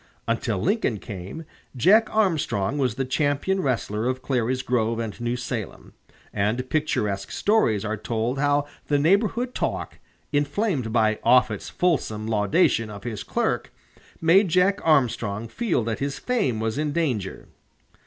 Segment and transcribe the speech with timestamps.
[0.27, 1.45] Until Lincoln came,
[1.77, 5.93] Jack Armstrong was the champion wrestler of Clary's Grove and New Salem,
[6.33, 9.99] and picturesque stories are told how the neighborhood talk,
[10.31, 13.71] inflamed by Offutt's fulsome laudation of his clerk,
[14.19, 17.47] made Jack Armstrong feel that his fame was in danger.